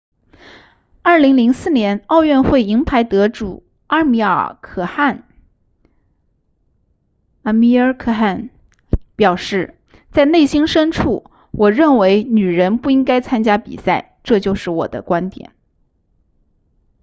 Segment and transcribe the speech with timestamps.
[1.03, 5.27] 2004年奥运会银牌得主阿米尔可汗
[7.43, 8.49] amir khan
[9.15, 9.77] 表示
[10.11, 15.51] 在内心深处我认为女人不应该参加比赛这是我的观点